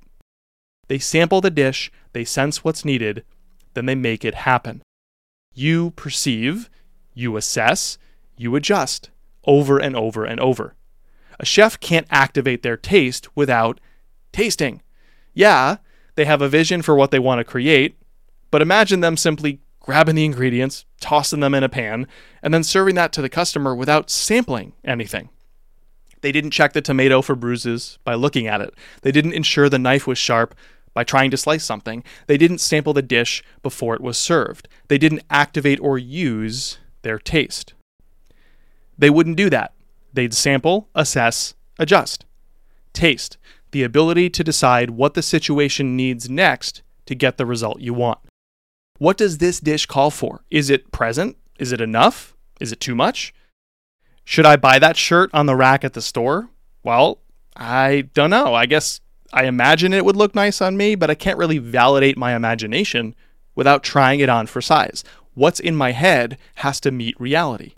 They 0.87 0.97
sample 0.97 1.39
the 1.39 1.51
dish, 1.51 1.91
they 2.13 2.25
sense 2.25 2.63
what's 2.63 2.83
needed, 2.83 3.23
then 3.75 3.85
they 3.85 3.93
make 3.93 4.25
it 4.25 4.33
happen. 4.33 4.81
You 5.53 5.91
perceive, 5.91 6.67
you 7.19 7.37
assess, 7.37 7.97
you 8.37 8.55
adjust 8.55 9.09
over 9.45 9.77
and 9.77 9.95
over 9.95 10.25
and 10.25 10.39
over. 10.39 10.75
A 11.39 11.45
chef 11.45 11.79
can't 11.79 12.07
activate 12.09 12.63
their 12.63 12.77
taste 12.77 13.35
without 13.35 13.79
tasting. 14.31 14.81
Yeah, 15.33 15.77
they 16.15 16.25
have 16.25 16.41
a 16.41 16.49
vision 16.49 16.81
for 16.81 16.95
what 16.95 17.11
they 17.11 17.19
want 17.19 17.39
to 17.39 17.43
create, 17.43 17.97
but 18.51 18.61
imagine 18.61 18.99
them 18.99 19.17
simply 19.17 19.59
grabbing 19.79 20.15
the 20.15 20.25
ingredients, 20.25 20.85
tossing 20.99 21.39
them 21.39 21.55
in 21.55 21.63
a 21.63 21.69
pan, 21.69 22.07
and 22.43 22.53
then 22.53 22.63
serving 22.63 22.95
that 22.95 23.13
to 23.13 23.21
the 23.21 23.29
customer 23.29 23.73
without 23.75 24.09
sampling 24.09 24.73
anything. 24.83 25.29
They 26.21 26.31
didn't 26.31 26.51
check 26.51 26.73
the 26.73 26.81
tomato 26.81 27.21
for 27.21 27.35
bruises 27.35 27.97
by 28.03 28.15
looking 28.15 28.47
at 28.47 28.61
it. 28.61 28.73
They 29.01 29.11
didn't 29.11 29.33
ensure 29.33 29.69
the 29.69 29.79
knife 29.79 30.05
was 30.05 30.17
sharp 30.17 30.53
by 30.93 31.05
trying 31.05 31.31
to 31.31 31.37
slice 31.37 31.63
something. 31.63 32.03
They 32.27 32.37
didn't 32.37 32.57
sample 32.59 32.93
the 32.93 33.01
dish 33.01 33.41
before 33.61 33.95
it 33.95 34.01
was 34.01 34.17
served. 34.17 34.67
They 34.89 34.97
didn't 34.97 35.23
activate 35.29 35.79
or 35.79 35.97
use 35.97 36.77
their 37.01 37.19
taste. 37.19 37.73
They 38.97 39.09
wouldn't 39.09 39.37
do 39.37 39.49
that. 39.49 39.73
They'd 40.13 40.33
sample, 40.33 40.89
assess, 40.95 41.53
adjust. 41.77 42.25
Taste, 42.93 43.37
the 43.71 43.83
ability 43.83 44.29
to 44.31 44.43
decide 44.43 44.91
what 44.91 45.13
the 45.13 45.21
situation 45.21 45.95
needs 45.95 46.29
next 46.29 46.81
to 47.05 47.15
get 47.15 47.37
the 47.37 47.45
result 47.45 47.79
you 47.79 47.93
want. 47.93 48.19
What 48.97 49.17
does 49.17 49.37
this 49.37 49.59
dish 49.59 49.85
call 49.85 50.11
for? 50.11 50.43
Is 50.51 50.69
it 50.69 50.91
present? 50.91 51.37
Is 51.57 51.71
it 51.71 51.79
enough? 51.79 52.35
Is 52.59 52.71
it 52.71 52.79
too 52.79 52.95
much? 52.95 53.33
Should 54.25 54.45
I 54.45 54.57
buy 54.57 54.79
that 54.79 54.97
shirt 54.97 55.29
on 55.33 55.45
the 55.45 55.55
rack 55.55 55.83
at 55.83 55.93
the 55.93 56.01
store? 56.01 56.49
Well, 56.83 57.19
I 57.55 58.09
don't 58.13 58.29
know. 58.29 58.53
I 58.53 58.65
guess 58.65 58.99
I 59.31 59.45
imagine 59.45 59.93
it 59.93 60.05
would 60.05 60.15
look 60.15 60.35
nice 60.35 60.61
on 60.61 60.77
me, 60.77 60.95
but 60.95 61.09
I 61.09 61.15
can't 61.15 61.37
really 61.37 61.57
validate 61.57 62.17
my 62.17 62.35
imagination 62.35 63.15
without 63.55 63.83
trying 63.83 64.19
it 64.19 64.29
on 64.29 64.47
for 64.47 64.61
size. 64.61 65.03
What's 65.39 65.61
in 65.61 65.73
my 65.73 65.93
head 65.93 66.37
has 66.55 66.81
to 66.81 66.91
meet 66.91 67.17
reality. 67.17 67.71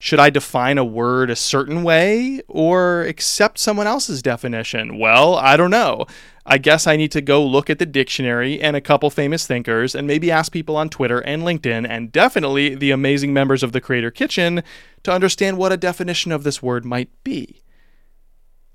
Should 0.00 0.20
I 0.20 0.28
define 0.28 0.76
a 0.76 0.84
word 0.84 1.30
a 1.30 1.34
certain 1.34 1.82
way 1.82 2.42
or 2.46 3.04
accept 3.04 3.58
someone 3.58 3.86
else's 3.86 4.20
definition? 4.20 4.98
Well, 4.98 5.34
I 5.36 5.56
don't 5.56 5.70
know. 5.70 6.04
I 6.44 6.58
guess 6.58 6.86
I 6.86 6.96
need 6.96 7.10
to 7.12 7.22
go 7.22 7.42
look 7.42 7.70
at 7.70 7.78
the 7.78 7.86
dictionary 7.86 8.60
and 8.60 8.76
a 8.76 8.82
couple 8.82 9.08
famous 9.08 9.46
thinkers 9.46 9.94
and 9.94 10.06
maybe 10.06 10.30
ask 10.30 10.52
people 10.52 10.76
on 10.76 10.90
Twitter 10.90 11.20
and 11.20 11.42
LinkedIn 11.42 11.88
and 11.88 12.12
definitely 12.12 12.74
the 12.74 12.90
amazing 12.90 13.32
members 13.32 13.62
of 13.62 13.72
the 13.72 13.80
Creator 13.80 14.10
Kitchen 14.10 14.62
to 15.04 15.10
understand 15.10 15.56
what 15.56 15.72
a 15.72 15.78
definition 15.78 16.32
of 16.32 16.42
this 16.42 16.62
word 16.62 16.84
might 16.84 17.08
be. 17.24 17.62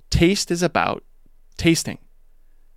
Taste 0.10 0.50
is 0.50 0.64
about 0.64 1.04
tasting. 1.58 2.00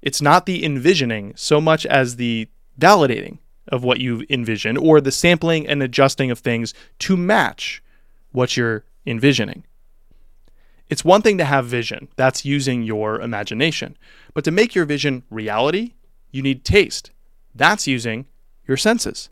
It's 0.02 0.20
not 0.20 0.44
the 0.44 0.62
envisioning 0.62 1.32
so 1.36 1.58
much 1.58 1.86
as 1.86 2.16
the 2.16 2.50
validating 2.78 3.38
of 3.69 3.85
what 3.85 4.00
you 4.00 4.25
envision 4.28 4.76
or 4.76 5.00
the 5.00 5.12
sampling 5.12 5.66
and 5.66 5.83
adjusting 5.83 6.31
of 6.31 6.38
things 6.38 6.75
to 6.99 7.16
match 7.16 7.83
what 8.33 8.57
you're 8.57 8.85
envisioning. 9.07 9.64
It's 10.88 11.04
one 11.04 11.23
thing 11.23 11.38
to 11.38 11.45
have 11.45 11.66
vision, 11.66 12.09
that's 12.16 12.45
using 12.45 12.83
your 12.83 13.21
imagination. 13.21 13.97
But 14.35 14.45
to 14.45 14.50
make 14.50 14.75
your 14.75 14.85
vision 14.85 15.23
reality, 15.31 15.95
you 16.31 16.42
need 16.42 16.64
taste. 16.64 17.11
That's 17.54 17.87
using 17.87 18.26
your 18.66 18.76
senses. 18.76 19.28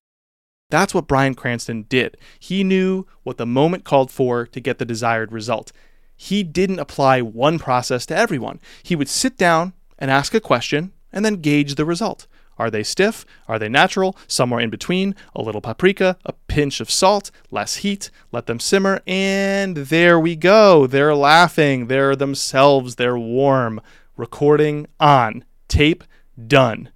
That's 0.71 0.95
what 0.95 1.09
Bryan 1.09 1.35
Cranston 1.35 1.83
did. 1.83 2.17
He 2.39 2.65
knew 2.65 3.07
what 3.25 3.37
the 3.37 3.47
moment 3.47 3.85
called 3.85 4.11
for 4.11 4.47
to 4.47 4.61
get 4.61 4.79
the 4.79 4.85
desired 4.85 5.33
result. 5.33 5.73
He 6.17 6.43
didn't 6.43 6.79
apply 6.79 7.23
one 7.23 7.59
process 7.59 8.07
to 8.07 8.17
everyone. 8.17 8.61
He 8.83 8.95
would 8.95 9.09
sit 9.09 9.37
down 9.37 9.73
and 9.99 10.11
ask 10.11 10.33
a 10.33 10.41
question 10.41 10.93
and 11.13 11.25
then 11.25 11.37
gauge 11.37 11.75
the 11.75 11.85
result. 11.85 12.27
Are 12.61 12.71
they 12.71 12.83
stiff? 12.83 13.25
Are 13.49 13.59
they 13.59 13.71
natural? 13.71 14.19
Somewhere 14.26 14.61
in 14.61 14.69
between? 14.69 15.14
A 15.35 15.40
little 15.40 15.62
paprika, 15.62 16.19
a 16.26 16.35
pinch 16.47 16.83
of 16.83 16.90
salt, 16.90 17.31
less 17.50 17.76
heat, 17.76 18.11
let 18.33 18.45
them 18.45 18.61
simmer, 18.61 19.00
and 19.07 19.79
there 19.79 20.21
we 20.21 20.37
go. 20.37 20.87
They're 20.87 21.14
laughing. 21.14 21.87
They're 21.87 22.14
themselves. 22.14 22.97
They're 22.97 23.19
warm. 23.19 23.81
Recording 24.14 24.88
on. 25.00 25.47
Tape 25.69 26.05
done. 26.47 26.90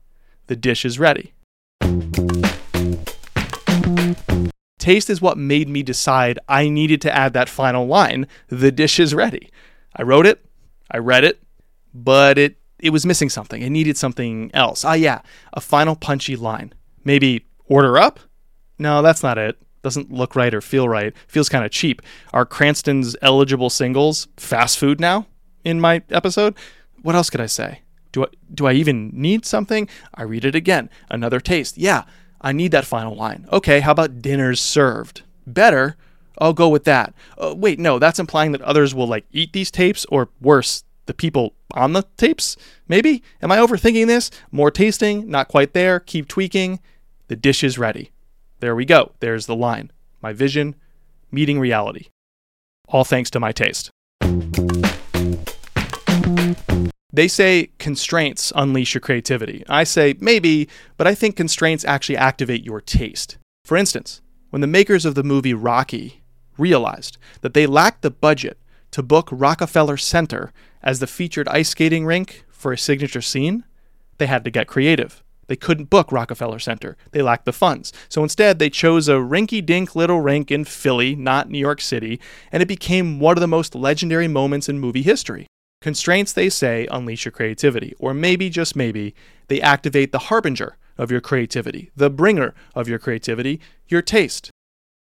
The 0.49 0.57
dish 0.57 0.85
is 0.85 0.99
ready. 0.99 1.33
Taste 4.79 5.09
is 5.09 5.23
what 5.23 5.39
made 5.39 5.71
me 5.71 5.83
decide 5.83 6.39
I 6.47 6.69
needed 6.69 7.01
to 7.01 7.17
add 7.17 7.33
that 7.33 7.49
final 7.49 7.87
line 7.87 8.27
the 8.49 8.71
dish 8.71 9.01
is 9.01 9.15
ready. 9.15 9.49
I 9.97 10.03
wrote 10.03 10.27
it, 10.27 10.45
I 10.91 10.99
read 10.99 11.25
it, 11.25 11.43
but 11.95 12.37
it 12.37 12.59
it 12.85 12.91
was 12.91 13.07
missing 13.07 13.31
something. 13.31 13.63
It 13.63 13.71
needed 13.71 13.97
something 13.97 14.51
else. 14.53 14.85
Ah, 14.85 14.93
yeah, 14.93 15.23
a 15.55 15.61
final 15.61 15.97
punchy 15.97 16.37
line. 16.37 16.75
Maybe 17.03 17.47
order 17.65 17.97
up? 17.97 18.21
No, 18.79 19.01
that's 19.01 19.23
not 19.23 19.39
it. 19.39 19.57
Doesn't 19.83 20.13
look 20.13 20.37
right 20.37 20.53
or 20.53 20.61
feel 20.61 20.87
right. 20.87 21.15
Feels 21.27 21.49
kind 21.49 21.65
of 21.65 21.71
cheap. 21.71 22.03
Are 22.35 22.45
Cranston's 22.45 23.17
eligible 23.23 23.71
singles 23.71 24.29
fast 24.37 24.79
food 24.79 25.01
now 25.01 25.27
in 25.65 25.81
my 25.81 26.03
episode? 26.11 26.55
What 27.01 27.15
else 27.15 27.31
could 27.31 27.41
I 27.41 27.47
say? 27.47 27.81
Do 28.13 28.25
I, 28.25 28.29
do 28.53 28.67
I 28.67 28.75
even 28.75 29.11
need 29.15 29.47
something? 29.47 29.89
I 30.15 30.23
read 30.23 30.45
it 30.45 30.55
again. 30.55 30.91
Another 31.11 31.41
taste. 31.41 31.79
Yeah, 31.79 32.05
I 32.43 32.53
need 32.53 32.71
that 32.73 32.85
final 32.85 33.15
line. 33.17 33.49
Okay, 33.51 33.81
how 33.81 33.93
about 33.93 34.21
dinners 34.21 34.61
served? 34.61 35.23
Better. 35.47 35.97
I'll 36.39 36.53
go 36.53 36.69
with 36.69 36.85
that. 36.85 37.15
Uh, 37.39 37.55
wait, 37.57 37.79
no, 37.79 37.99
that's 37.99 38.19
implying 38.19 38.53
that 38.53 38.61
others 38.63 38.95
will 38.95 39.07
like 39.07 39.25
eat 39.33 39.55
these 39.55 39.71
tapes, 39.71 40.05
or 40.07 40.29
worse, 40.41 40.85
the 41.07 41.15
people 41.15 41.55
on 41.75 41.93
the 41.93 42.05
tapes? 42.17 42.57
Maybe? 42.89 43.23
Am 43.43 43.53
I 43.53 43.59
overthinking 43.59 44.07
this? 44.07 44.31
More 44.51 44.71
tasting, 44.71 45.29
not 45.29 45.49
quite 45.49 45.73
there, 45.73 46.01
keep 46.01 46.29
tweaking. 46.29 46.81
The 47.29 47.37
dish 47.37 47.65
is 47.65 47.79
ready. 47.79 48.11
There 48.61 48.75
we 48.75 48.85
go. 48.85 49.13
There's 49.21 49.47
the 49.47 49.57
line. 49.57 49.91
My 50.23 50.33
vision, 50.33 50.75
meeting 51.31 51.59
reality. 51.59 52.07
All 52.89 53.05
thanks 53.05 53.31
to 53.31 53.41
my 53.41 53.53
taste. 53.53 53.91
They 57.13 57.29
say 57.29 57.71
constraints 57.79 58.53
unleash 58.57 58.95
your 58.95 59.01
creativity. 59.01 59.65
I 59.69 59.85
say 59.85 60.17
maybe, 60.19 60.69
but 60.97 61.07
I 61.07 61.15
think 61.15 61.37
constraints 61.37 61.85
actually 61.85 62.17
activate 62.17 62.65
your 62.65 62.81
taste. 62.81 63.39
For 63.65 63.77
instance, 63.77 64.21
when 64.51 64.61
the 64.61 64.67
makers 64.67 65.05
of 65.05 65.15
the 65.15 65.23
movie 65.23 65.55
Rocky 65.55 66.23
realized 66.59 67.17
that 67.43 67.55
they 67.55 67.67
lacked 67.67 68.03
the 68.03 68.11
budget 68.11 68.59
to 68.95 69.03
book 69.03 69.29
Rockefeller 69.33 69.97
Center 69.97 70.53
as 70.81 71.01
the 71.01 71.09
featured 71.09 71.49
ice 71.49 71.71
skating 71.71 72.07
rink 72.07 72.45
for 72.49 72.73
a 72.73 72.79
signature 72.79 73.21
scene, 73.21 73.65
they 74.19 74.27
had 74.27 74.45
to 74.45 74.53
get 74.53 74.69
creative. 74.69 75.21
They 75.49 75.57
couldn't 75.57 75.91
book 75.91 76.13
Rockefeller 76.13 76.61
Center. 76.61 76.97
They 77.11 77.21
lacked 77.21 77.45
the 77.45 77.53
funds. 77.53 77.93
So 78.09 78.23
instead, 78.23 78.61
they 78.61 78.71
chose 78.71 79.09
a 79.09 79.15
rinky 79.15 79.67
dink 79.67 79.97
little 79.97 80.21
rink 80.21 80.53
in 80.53 80.65
Philly, 80.65 81.17
not 81.17 81.51
New 81.51 81.59
York 81.59 81.81
City, 81.81 82.21
and 82.53 82.63
it 82.63 82.69
became 82.69 83.19
one 83.19 83.37
of 83.37 83.41
the 83.41 83.49
most 83.49 83.75
legendary 83.75 84.29
moments 84.29 84.69
in 84.69 84.79
movie 84.79 85.03
history. 85.03 85.49
Constraints, 85.83 86.33
they 86.33 86.49
say, 86.49 86.87
unleash 86.89 87.25
your 87.25 87.33
creativity, 87.33 87.97
or 87.99 88.15
maybe, 88.15 88.49
just 88.49 88.77
maybe, 88.77 89.13
they 89.49 89.61
activate 89.61 90.13
the 90.13 90.31
harbinger 90.31 90.77
of 90.97 91.11
your 91.11 91.21
creativity, 91.21 91.91
the 91.97 92.11
bringer 92.11 92.55
of 92.77 92.87
your 92.87 93.01
creativity, 93.01 93.61
your 93.89 94.03
taste. 94.03 94.53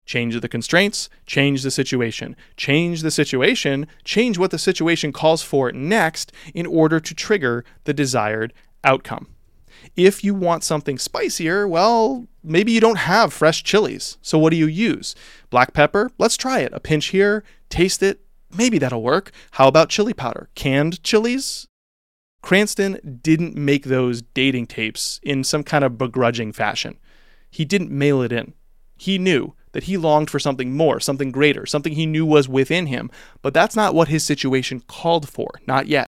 Change 0.07 0.39
the 0.39 0.47
constraints, 0.47 1.09
change 1.25 1.63
the 1.63 1.69
situation. 1.69 2.35
Change 2.55 3.01
the 3.01 3.11
situation, 3.11 3.87
change 4.05 4.37
what 4.37 4.51
the 4.51 4.57
situation 4.57 5.11
calls 5.11 5.43
for 5.43 5.71
next 5.73 6.31
in 6.55 6.65
order 6.65 7.01
to 7.01 7.13
trigger 7.13 7.65
the 7.83 7.93
desired 7.93 8.53
outcome. 8.85 9.27
If 9.97 10.23
you 10.23 10.33
want 10.33 10.63
something 10.63 10.97
spicier, 10.97 11.67
well, 11.67 12.25
maybe 12.41 12.71
you 12.71 12.79
don't 12.79 12.99
have 12.99 13.33
fresh 13.33 13.63
chilies. 13.63 14.17
So 14.21 14.37
what 14.37 14.51
do 14.51 14.55
you 14.55 14.65
use? 14.65 15.13
Black 15.49 15.73
pepper? 15.73 16.09
Let's 16.17 16.37
try 16.37 16.59
it. 16.59 16.73
A 16.73 16.79
pinch 16.79 17.07
here, 17.07 17.43
taste 17.69 18.01
it. 18.01 18.21
Maybe 18.49 18.77
that'll 18.77 19.03
work. 19.03 19.31
How 19.51 19.67
about 19.67 19.89
chili 19.89 20.13
powder? 20.13 20.49
Canned 20.55 21.03
chilies? 21.03 21.67
Cranston 22.41 23.19
didn't 23.21 23.57
make 23.57 23.83
those 23.83 24.21
dating 24.21 24.67
tapes 24.67 25.19
in 25.21 25.43
some 25.43 25.63
kind 25.63 25.83
of 25.83 25.97
begrudging 25.97 26.53
fashion. 26.53 26.97
He 27.51 27.65
didn't 27.65 27.91
mail 27.91 28.21
it 28.21 28.31
in. 28.31 28.53
He 28.97 29.17
knew 29.17 29.53
that 29.77 29.83
he 29.83 29.95
longed 29.95 30.27
for 30.27 30.39
something 30.39 30.75
more, 30.75 30.99
something 30.99 31.31
greater, 31.31 31.63
something 31.63 31.93
he 31.93 32.07
knew 32.07 32.25
was 32.25 32.49
within 32.49 32.87
him, 32.87 33.11
but 33.43 33.53
that's 33.53 33.75
not 33.75 33.93
what 33.93 34.07
his 34.07 34.25
situation 34.25 34.81
called 34.87 35.29
for, 35.29 35.51
not 35.67 35.85
yet. 35.85 36.07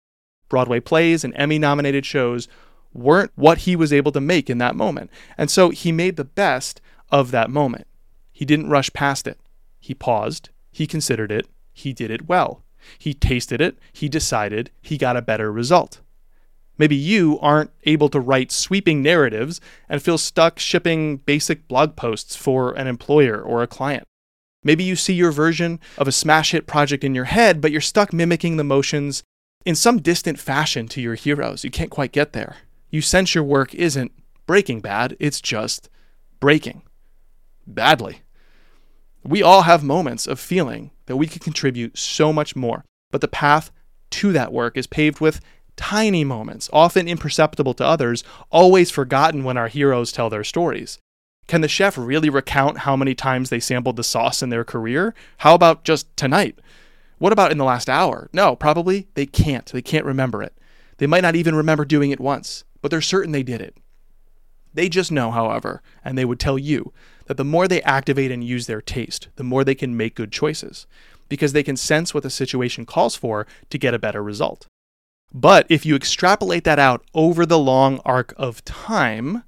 Broadway 0.50 0.80
plays 0.80 1.24
and 1.24 1.32
Emmy 1.38 1.60
nominated 1.60 2.03
shows 2.03 2.48
weren't 2.91 3.32
what 3.36 3.60
he 3.60 3.75
was 3.75 3.94
able 3.94 4.12
to 4.13 4.20
make 4.20 4.50
in 4.50 4.58
that 4.58 4.75
moment. 4.75 5.12
And 5.38 5.51
so 5.51 5.70
he 5.70 5.91
made 5.91 6.15
the 6.15 6.24
best 6.24 6.82
of 7.12 7.30
that 7.30 7.51
moment. 7.51 7.86
He 8.32 8.46
didn't 8.46 8.72
rush 8.72 8.91
past 8.94 9.27
it. 9.27 9.39
He 9.80 9.94
paused, 9.94 10.50
he 10.72 10.88
considered 10.88 11.32
it, 11.32 11.46
he 11.72 11.94
did 11.94 12.10
it 12.10 12.27
well. 12.27 12.63
He 12.98 13.13
tasted 13.13 13.62
it, 13.62 13.77
he 13.94 14.10
decided, 14.10 14.72
he 14.82 14.98
got 14.98 15.18
a 15.18 15.22
better 15.22 15.51
result. 15.51 16.01
Maybe 16.81 16.95
you 16.95 17.38
aren't 17.41 17.69
able 17.83 18.09
to 18.09 18.19
write 18.19 18.51
sweeping 18.51 19.03
narratives 19.03 19.61
and 19.88 20.01
feel 20.01 20.17
stuck 20.17 20.57
shipping 20.57 21.17
basic 21.17 21.67
blog 21.67 21.95
posts 21.95 22.35
for 22.35 22.71
an 22.71 22.88
employer 22.88 23.39
or 23.39 23.61
a 23.61 23.67
client. 23.67 24.07
Maybe 24.63 24.83
you 24.83 24.95
see 24.95 25.13
your 25.13 25.31
version 25.31 25.79
of 26.00 26.07
a 26.07 26.11
smash 26.11 26.53
hit 26.53 26.65
project 26.65 27.03
in 27.03 27.13
your 27.13 27.25
head, 27.25 27.61
but 27.61 27.71
you're 27.71 27.81
stuck 27.81 28.11
mimicking 28.11 28.57
the 28.57 28.63
motions 28.63 29.21
in 29.63 29.75
some 29.75 30.01
distant 30.01 30.39
fashion 30.39 30.88
to 30.88 31.00
your 31.00 31.13
heroes. 31.13 31.63
You 31.63 31.69
can't 31.69 31.91
quite 31.91 32.13
get 32.13 32.33
there. 32.33 32.55
You 32.89 33.03
sense 33.03 33.35
your 33.35 33.43
work 33.43 33.75
isn't 33.75 34.11
breaking 34.47 34.81
bad, 34.81 35.15
it's 35.19 35.39
just 35.39 35.88
breaking 36.39 36.81
badly. 37.67 38.21
We 39.23 39.43
all 39.43 39.61
have 39.61 39.83
moments 39.83 40.25
of 40.25 40.39
feeling 40.39 40.89
that 41.05 41.17
we 41.17 41.27
could 41.27 41.43
contribute 41.43 42.00
so 42.00 42.33
much 42.33 42.55
more, 42.55 42.85
but 43.11 43.21
the 43.21 43.27
path 43.27 43.71
to 44.09 44.31
that 44.33 44.51
work 44.51 44.77
is 44.77 44.88
paved 44.88 45.19
with 45.19 45.41
tiny 45.81 46.23
moments, 46.23 46.69
often 46.71 47.07
imperceptible 47.07 47.73
to 47.73 47.83
others, 47.83 48.23
always 48.51 48.91
forgotten 48.91 49.43
when 49.43 49.57
our 49.57 49.67
heroes 49.67 50.11
tell 50.11 50.29
their 50.29 50.43
stories. 50.43 51.00
Can 51.47 51.61
the 51.61 51.67
chef 51.67 51.97
really 51.97 52.29
recount 52.29 52.79
how 52.79 52.95
many 52.95 53.15
times 53.15 53.50
they 53.50 53.59
sampled 53.59 53.95
the 53.95 54.03
sauce 54.03 54.43
in 54.43 54.50
their 54.50 54.63
career? 54.63 55.15
How 55.39 55.55
about 55.55 55.83
just 55.83 56.15
tonight? 56.15 56.59
What 57.17 57.33
about 57.33 57.51
in 57.51 57.57
the 57.57 57.65
last 57.65 57.89
hour? 57.89 58.29
No, 58.31 58.55
probably 58.55 59.07
they 59.15 59.25
can't. 59.25 59.65
They 59.65 59.81
can't 59.81 60.05
remember 60.05 60.43
it. 60.43 60.55
They 60.97 61.07
might 61.07 61.23
not 61.23 61.35
even 61.35 61.55
remember 61.55 61.83
doing 61.83 62.11
it 62.11 62.19
once, 62.19 62.63
but 62.83 62.91
they're 62.91 63.01
certain 63.01 63.31
they 63.31 63.43
did 63.43 63.59
it. 63.59 63.75
They 64.73 64.88
just 64.88 65.11
know, 65.11 65.31
however, 65.31 65.81
and 66.05 66.15
they 66.15 66.25
would 66.25 66.39
tell 66.39 66.59
you, 66.59 66.93
that 67.25 67.38
the 67.38 67.43
more 67.43 67.67
they 67.67 67.81
activate 67.81 68.31
and 68.31 68.43
use 68.43 68.67
their 68.67 68.81
taste, 68.81 69.29
the 69.35 69.43
more 69.43 69.63
they 69.63 69.75
can 69.75 69.97
make 69.97 70.13
good 70.15 70.31
choices, 70.31 70.85
because 71.27 71.53
they 71.53 71.63
can 71.63 71.75
sense 71.75 72.13
what 72.13 72.21
the 72.21 72.29
situation 72.29 72.85
calls 72.85 73.15
for 73.15 73.47
to 73.71 73.79
get 73.79 73.95
a 73.95 74.00
better 74.00 74.21
result. 74.21 74.67
But 75.33 75.65
if 75.69 75.85
you 75.85 75.95
extrapolate 75.95 76.63
that 76.65 76.79
out 76.79 77.05
over 77.13 77.45
the 77.45 77.59
long 77.59 78.00
arc 78.03 78.33
of 78.38 78.63
time, 78.65 79.43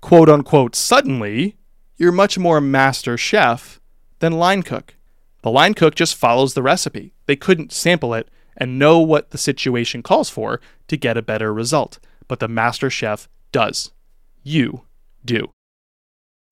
quote 0.00 0.28
unquote, 0.28 0.74
suddenly, 0.76 1.56
you're 1.96 2.12
much 2.12 2.38
more 2.38 2.60
master 2.60 3.16
chef 3.16 3.80
than 4.18 4.32
line 4.32 4.62
cook. 4.62 4.96
The 5.42 5.50
line 5.50 5.74
cook 5.74 5.94
just 5.94 6.16
follows 6.16 6.54
the 6.54 6.62
recipe. 6.62 7.14
They 7.26 7.36
couldn't 7.36 7.72
sample 7.72 8.14
it 8.14 8.28
and 8.56 8.78
know 8.78 8.98
what 8.98 9.30
the 9.30 9.38
situation 9.38 10.02
calls 10.02 10.30
for 10.30 10.60
to 10.88 10.96
get 10.96 11.16
a 11.16 11.22
better 11.22 11.52
result. 11.52 11.98
But 12.28 12.40
the 12.40 12.48
master 12.48 12.90
chef 12.90 13.28
does. 13.52 13.92
You 14.42 14.82
do. 15.24 15.50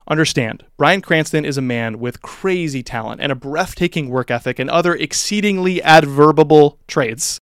Understand, 0.07 0.65
Bryan 0.77 1.01
Cranston 1.01 1.45
is 1.45 1.57
a 1.57 1.61
man 1.61 1.97
with 1.99 2.21
crazy 2.21 2.83
talent 2.83 3.21
and 3.21 3.31
a 3.31 3.35
breathtaking 3.35 4.09
work 4.09 4.29
ethic 4.29 4.59
and 4.59 4.69
other 4.69 4.93
exceedingly 4.93 5.81
adverbable 5.81 6.79
traits. 6.87 7.39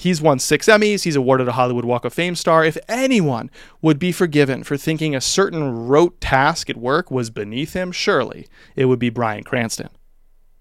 He's 0.00 0.22
won 0.22 0.38
six 0.38 0.66
Emmys. 0.66 1.04
He's 1.04 1.14
awarded 1.14 1.46
a 1.46 1.52
Hollywood 1.52 1.84
Walk 1.84 2.06
of 2.06 2.14
Fame 2.14 2.34
star. 2.34 2.64
If 2.64 2.78
anyone 2.88 3.50
would 3.82 3.98
be 3.98 4.12
forgiven 4.12 4.64
for 4.64 4.78
thinking 4.78 5.14
a 5.14 5.20
certain 5.20 5.88
rote 5.88 6.22
task 6.22 6.70
at 6.70 6.78
work 6.78 7.10
was 7.10 7.28
beneath 7.28 7.74
him, 7.74 7.92
surely 7.92 8.48
it 8.74 8.86
would 8.86 8.98
be 8.98 9.10
Bryan 9.10 9.44
Cranston. 9.44 9.90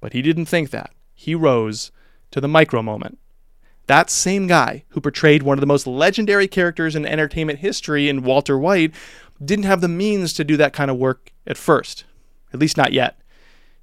But 0.01 0.11
he 0.11 0.21
didn't 0.21 0.47
think 0.47 0.71
that. 0.71 0.91
He 1.13 1.35
rose 1.35 1.89
to 2.31 2.41
the 2.41 2.49
micro 2.49 2.81
moment. 2.81 3.17
That 3.87 4.09
same 4.09 4.45
guy 4.45 4.83
who 4.89 4.99
portrayed 4.99 5.43
one 5.43 5.57
of 5.57 5.61
the 5.61 5.67
most 5.67 5.87
legendary 5.87 6.49
characters 6.49 6.93
in 6.93 7.05
entertainment 7.05 7.59
history 7.59 8.09
in 8.09 8.23
Walter 8.23 8.59
White 8.59 8.93
didn't 9.41 9.63
have 9.63 9.79
the 9.79 9.87
means 9.87 10.33
to 10.33 10.43
do 10.43 10.57
that 10.57 10.73
kind 10.73 10.91
of 10.91 10.97
work 10.97 11.31
at 11.47 11.57
first, 11.57 12.03
at 12.51 12.59
least 12.59 12.75
not 12.75 12.91
yet. 12.91 13.18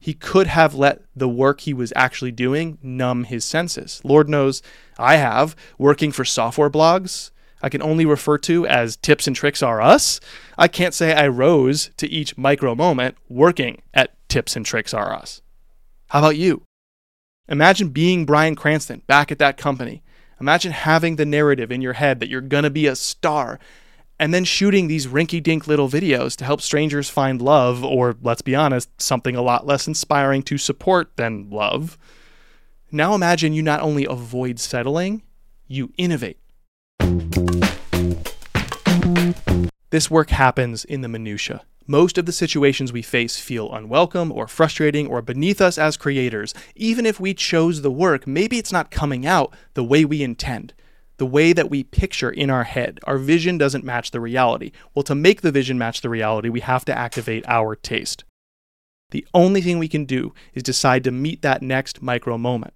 He 0.06 0.14
could 0.14 0.46
have 0.46 0.74
let 0.74 1.02
the 1.16 1.28
work 1.28 1.62
he 1.62 1.74
was 1.74 1.92
actually 1.96 2.30
doing 2.30 2.78
numb 2.80 3.24
his 3.24 3.44
senses. 3.44 4.00
Lord 4.04 4.28
knows 4.28 4.62
I 4.98 5.16
have, 5.16 5.56
working 5.78 6.12
for 6.12 6.24
software 6.24 6.70
blogs 6.70 7.32
I 7.62 7.68
can 7.68 7.82
only 7.82 8.04
refer 8.04 8.38
to 8.38 8.66
as 8.66 8.96
tips 8.96 9.26
and 9.26 9.34
tricks 9.34 9.62
are 9.62 9.80
us. 9.80 10.20
I 10.58 10.68
can't 10.68 10.94
say 10.94 11.14
I 11.14 11.26
rose 11.26 11.90
to 11.96 12.08
each 12.08 12.38
micro 12.38 12.74
moment 12.76 13.16
working 13.28 13.82
at 13.94 14.14
tips 14.28 14.54
and 14.54 14.64
tricks 14.64 14.92
are 14.94 15.12
us. 15.12 15.42
How 16.10 16.20
about 16.20 16.36
you? 16.36 16.62
Imagine 17.48 17.88
being 17.88 18.26
Bryan 18.26 18.54
Cranston 18.54 19.02
back 19.06 19.32
at 19.32 19.38
that 19.38 19.56
company. 19.56 20.02
Imagine 20.40 20.72
having 20.72 21.16
the 21.16 21.24
narrative 21.24 21.72
in 21.72 21.80
your 21.80 21.94
head 21.94 22.20
that 22.20 22.28
you're 22.28 22.40
going 22.40 22.64
to 22.64 22.70
be 22.70 22.86
a 22.86 22.94
star 22.94 23.58
and 24.18 24.32
then 24.32 24.44
shooting 24.44 24.88
these 24.88 25.06
rinky 25.06 25.42
dink 25.42 25.66
little 25.66 25.88
videos 25.88 26.36
to 26.36 26.44
help 26.44 26.60
strangers 26.60 27.10
find 27.10 27.42
love, 27.42 27.84
or 27.84 28.16
let's 28.22 28.42
be 28.42 28.54
honest, 28.54 28.88
something 29.00 29.36
a 29.36 29.42
lot 29.42 29.66
less 29.66 29.86
inspiring 29.86 30.42
to 30.44 30.58
support 30.58 31.16
than 31.16 31.50
love. 31.50 31.98
Now 32.90 33.14
imagine 33.14 33.52
you 33.52 33.62
not 33.62 33.80
only 33.80 34.06
avoid 34.06 34.58
settling, 34.58 35.22
you 35.66 35.92
innovate. 35.98 36.38
This 39.90 40.10
work 40.10 40.30
happens 40.30 40.84
in 40.84 41.00
the 41.02 41.08
minutiae. 41.08 41.62
Most 41.88 42.18
of 42.18 42.26
the 42.26 42.32
situations 42.32 42.92
we 42.92 43.02
face 43.02 43.38
feel 43.38 43.72
unwelcome 43.72 44.32
or 44.32 44.48
frustrating 44.48 45.06
or 45.06 45.22
beneath 45.22 45.60
us 45.60 45.78
as 45.78 45.96
creators. 45.96 46.52
Even 46.74 47.06
if 47.06 47.20
we 47.20 47.32
chose 47.32 47.82
the 47.82 47.92
work, 47.92 48.26
maybe 48.26 48.58
it's 48.58 48.72
not 48.72 48.90
coming 48.90 49.24
out 49.24 49.54
the 49.74 49.84
way 49.84 50.04
we 50.04 50.22
intend, 50.22 50.74
the 51.18 51.26
way 51.26 51.52
that 51.52 51.70
we 51.70 51.82
picture 51.82 52.30
in 52.30 52.50
our 52.50 52.64
head. 52.64 53.00
Our 53.04 53.18
vision 53.18 53.58
doesn't 53.58 53.84
match 53.84 54.10
the 54.10 54.20
reality. 54.20 54.72
Well, 54.94 55.02
to 55.04 55.14
make 55.14 55.40
the 55.40 55.52
vision 55.52 55.78
match 55.78 56.00
the 56.00 56.10
reality, 56.10 56.48
we 56.48 56.60
have 56.60 56.84
to 56.86 56.96
activate 56.96 57.44
our 57.48 57.74
taste. 57.74 58.24
The 59.10 59.26
only 59.32 59.60
thing 59.60 59.78
we 59.78 59.88
can 59.88 60.04
do 60.04 60.34
is 60.52 60.62
decide 60.62 61.04
to 61.04 61.10
meet 61.10 61.42
that 61.42 61.62
next 61.62 62.02
micro 62.02 62.36
moment. 62.36 62.74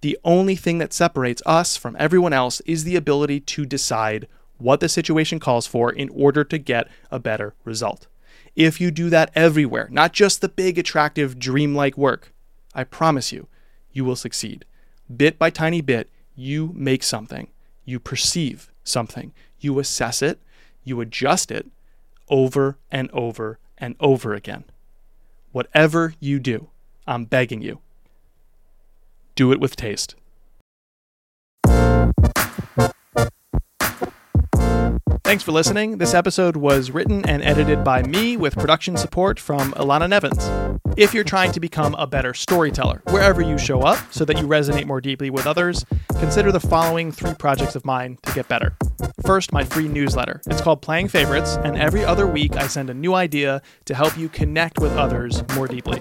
The 0.00 0.18
only 0.24 0.56
thing 0.56 0.78
that 0.78 0.92
separates 0.92 1.42
us 1.44 1.76
from 1.76 1.96
everyone 1.98 2.32
else 2.32 2.60
is 2.60 2.84
the 2.84 2.96
ability 2.96 3.40
to 3.40 3.66
decide 3.66 4.28
what 4.58 4.80
the 4.80 4.88
situation 4.88 5.38
calls 5.38 5.66
for 5.66 5.92
in 5.92 6.08
order 6.10 6.44
to 6.44 6.58
get 6.58 6.88
a 7.10 7.18
better 7.18 7.54
result. 7.64 8.06
If 8.56 8.80
you 8.80 8.90
do 8.90 9.10
that 9.10 9.30
everywhere, 9.34 9.88
not 9.90 10.12
just 10.12 10.40
the 10.40 10.48
big, 10.48 10.78
attractive, 10.78 11.38
dreamlike 11.38 11.96
work, 11.96 12.32
I 12.74 12.84
promise 12.84 13.32
you, 13.32 13.48
you 13.92 14.04
will 14.04 14.16
succeed. 14.16 14.64
Bit 15.14 15.38
by 15.38 15.50
tiny 15.50 15.80
bit, 15.80 16.10
you 16.34 16.72
make 16.74 17.02
something, 17.02 17.48
you 17.88 17.98
perceive 17.98 18.70
something, 18.84 19.32
you 19.60 19.78
assess 19.78 20.20
it, 20.20 20.38
you 20.84 21.00
adjust 21.00 21.50
it 21.50 21.66
over 22.28 22.76
and 22.90 23.10
over 23.12 23.58
and 23.78 23.96
over 23.98 24.34
again. 24.34 24.64
Whatever 25.52 26.12
you 26.20 26.38
do, 26.38 26.68
I'm 27.06 27.24
begging 27.24 27.62
you, 27.62 27.80
do 29.34 29.52
it 29.52 29.58
with 29.58 29.74
taste. 29.74 30.14
Thanks 35.28 35.44
for 35.44 35.52
listening. 35.52 35.98
This 35.98 36.14
episode 36.14 36.56
was 36.56 36.90
written 36.90 37.22
and 37.28 37.42
edited 37.42 37.84
by 37.84 38.02
me 38.02 38.38
with 38.38 38.56
production 38.56 38.96
support 38.96 39.38
from 39.38 39.72
Ilana 39.72 40.08
Nevins. 40.08 40.42
If 40.96 41.12
you're 41.12 41.22
trying 41.22 41.52
to 41.52 41.60
become 41.60 41.94
a 41.96 42.06
better 42.06 42.32
storyteller, 42.32 43.02
wherever 43.10 43.42
you 43.42 43.58
show 43.58 43.82
up, 43.82 43.98
so 44.10 44.24
that 44.24 44.38
you 44.38 44.44
resonate 44.44 44.86
more 44.86 45.02
deeply 45.02 45.28
with 45.28 45.46
others, 45.46 45.84
consider 46.18 46.50
the 46.50 46.60
following 46.60 47.12
three 47.12 47.34
projects 47.34 47.76
of 47.76 47.84
mine 47.84 48.16
to 48.22 48.32
get 48.32 48.48
better. 48.48 48.74
First, 49.22 49.52
my 49.52 49.64
free 49.64 49.86
newsletter. 49.86 50.40
It's 50.46 50.62
called 50.62 50.80
Playing 50.80 51.08
Favorites, 51.08 51.58
and 51.62 51.76
every 51.76 52.06
other 52.06 52.26
week 52.26 52.56
I 52.56 52.66
send 52.66 52.88
a 52.88 52.94
new 52.94 53.12
idea 53.12 53.60
to 53.84 53.94
help 53.94 54.16
you 54.16 54.30
connect 54.30 54.78
with 54.78 54.92
others 54.92 55.44
more 55.54 55.68
deeply. 55.68 56.00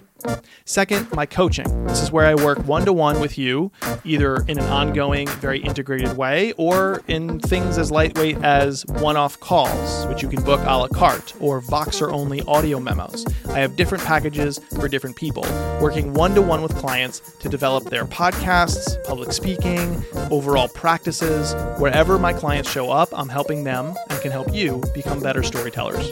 Second, 0.66 1.12
my 1.14 1.26
coaching. 1.26 1.86
This 1.86 2.02
is 2.02 2.12
where 2.12 2.26
I 2.26 2.36
work 2.36 2.60
one 2.68 2.86
to 2.86 2.94
one 2.94 3.20
with 3.20 3.38
you, 3.38 3.72
either 4.04 4.38
in 4.48 4.60
an 4.60 4.66
ongoing, 4.66 5.28
very 5.28 5.60
integrated 5.60 6.18
way, 6.18 6.54
or 6.58 7.02
in 7.08 7.40
things 7.40 7.78
as 7.78 7.92
lightweight 7.92 8.38
as 8.44 8.86
one 8.86 9.16
off 9.16 9.40
calls, 9.40 10.06
which 10.08 10.22
you 10.22 10.28
can 10.28 10.44
book 10.44 10.60
a 10.66 10.78
la 10.78 10.88
carte, 10.88 11.34
or 11.40 11.62
Voxer 11.62 12.12
only 12.12 12.42
audio 12.44 12.80
memos. 12.80 13.26
I 13.50 13.60
have 13.60 13.76
different 13.76 14.04
packages 14.04 14.60
for 14.76 14.88
different 14.88 15.16
people, 15.16 15.44
working 15.82 16.14
one 16.14 16.36
to 16.36 16.42
one 16.42 16.62
with 16.62 16.76
clients 16.76 17.22
to 17.40 17.50
develop 17.50 17.86
their 17.86 18.06
podcasts, 18.06 19.02
public 19.06 19.32
speaking, 19.32 20.04
overall 20.32 20.68
practices. 20.68 21.54
Wherever 21.80 22.18
my 22.20 22.34
clients 22.34 22.70
show 22.70 22.92
up, 22.92 23.10
I'm 23.14 23.30
helping 23.30 23.64
them 23.64 23.96
and 24.10 24.22
can 24.22 24.32
help 24.32 24.54
you 24.54 24.84
become 24.94 25.22
better 25.22 25.44
storytellers. 25.44 26.12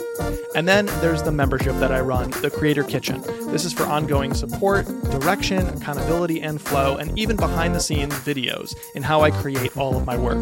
And 0.55 0.67
then 0.67 0.85
there's 1.01 1.21
the 1.21 1.31
membership 1.31 1.75
that 1.79 1.91
I 1.91 1.99
run, 1.99 2.31
the 2.41 2.49
Creator 2.49 2.85
Kitchen. 2.85 3.21
This 3.51 3.65
is 3.65 3.73
for 3.73 3.83
ongoing 3.95 4.33
support, 4.33 4.85
direction, 5.09 5.65
accountability, 5.69 6.41
and 6.41 6.61
flow, 6.61 6.97
and 6.97 7.17
even 7.17 7.37
behind 7.37 7.73
the 7.73 7.79
scenes 7.79 8.13
videos 8.15 8.75
in 8.93 9.01
how 9.01 9.21
I 9.21 9.31
create 9.31 9.77
all 9.77 9.95
of 9.95 10.05
my 10.05 10.17
work. 10.17 10.37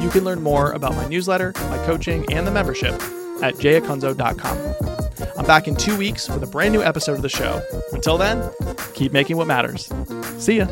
You 0.00 0.10
can 0.10 0.24
learn 0.24 0.42
more 0.42 0.72
about 0.72 0.96
my 0.96 1.06
newsletter, 1.08 1.52
my 1.70 1.78
coaching, 1.86 2.26
and 2.32 2.44
the 2.46 2.50
membership 2.50 2.94
at 3.42 3.54
jayacunzo.com. 3.54 4.58
I'm 5.38 5.46
back 5.46 5.68
in 5.68 5.76
two 5.76 5.96
weeks 5.96 6.28
with 6.28 6.42
a 6.42 6.46
brand 6.46 6.72
new 6.72 6.82
episode 6.82 7.14
of 7.14 7.22
the 7.22 7.28
show. 7.28 7.62
Until 7.92 8.18
then, 8.18 8.50
keep 8.94 9.12
making 9.12 9.36
what 9.36 9.46
matters. 9.46 9.88
See 10.38 10.56
ya. 10.58 10.66